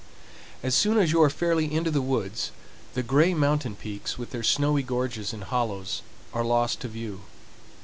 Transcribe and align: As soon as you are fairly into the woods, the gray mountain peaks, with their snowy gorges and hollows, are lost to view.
As 0.63 0.73
soon 0.73 0.97
as 0.97 1.11
you 1.11 1.21
are 1.21 1.29
fairly 1.29 1.71
into 1.71 1.91
the 1.91 2.01
woods, 2.01 2.49
the 2.95 3.03
gray 3.03 3.35
mountain 3.35 3.75
peaks, 3.75 4.17
with 4.17 4.31
their 4.31 4.41
snowy 4.41 4.81
gorges 4.81 5.31
and 5.31 5.43
hollows, 5.43 6.01
are 6.33 6.43
lost 6.43 6.79
to 6.79 6.87
view. 6.87 7.21